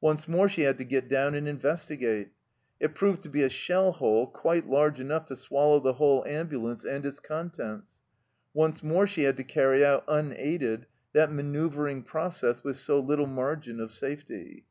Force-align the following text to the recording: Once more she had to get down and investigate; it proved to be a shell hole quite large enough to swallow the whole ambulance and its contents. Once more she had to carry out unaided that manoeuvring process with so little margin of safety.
Once 0.00 0.26
more 0.26 0.48
she 0.48 0.62
had 0.62 0.78
to 0.78 0.82
get 0.86 1.08
down 1.08 1.34
and 1.34 1.46
investigate; 1.46 2.30
it 2.80 2.94
proved 2.94 3.22
to 3.22 3.28
be 3.28 3.42
a 3.42 3.50
shell 3.50 3.92
hole 3.92 4.26
quite 4.26 4.66
large 4.66 4.98
enough 4.98 5.26
to 5.26 5.36
swallow 5.36 5.78
the 5.78 5.92
whole 5.92 6.24
ambulance 6.24 6.86
and 6.86 7.04
its 7.04 7.20
contents. 7.20 7.86
Once 8.54 8.82
more 8.82 9.06
she 9.06 9.24
had 9.24 9.36
to 9.36 9.44
carry 9.44 9.84
out 9.84 10.04
unaided 10.08 10.86
that 11.12 11.30
manoeuvring 11.30 12.02
process 12.02 12.64
with 12.64 12.76
so 12.76 12.98
little 12.98 13.26
margin 13.26 13.78
of 13.78 13.92
safety. 13.92 14.64